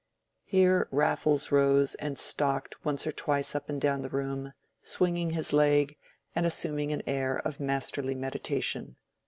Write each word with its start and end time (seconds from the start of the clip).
Here 0.45 0.87
Raffles 0.89 1.51
rose 1.51 1.93
and 1.93 2.17
stalked 2.17 2.83
once 2.83 3.05
or 3.05 3.11
twice 3.11 3.53
up 3.53 3.69
and 3.69 3.79
down 3.79 4.01
the 4.01 4.09
room, 4.09 4.53
swinging 4.81 5.29
his 5.29 5.53
leg, 5.53 5.95
and 6.35 6.43
assuming 6.43 6.91
an 6.91 7.03
air 7.05 7.37
of 7.37 7.59
masterly 7.59 8.15
meditation. 8.15 8.95